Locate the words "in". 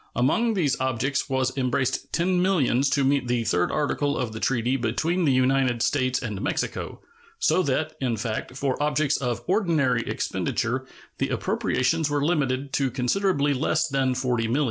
8.01-8.17